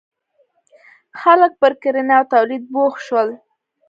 •خلک 1.21 1.51
پر 1.61 1.71
کرنې 1.81 2.13
او 2.19 2.23
تولید 2.33 2.63
بوخت 2.73 2.99
شول. 3.07 3.29